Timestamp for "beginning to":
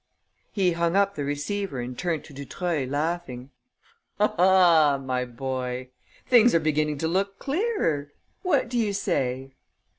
6.59-7.07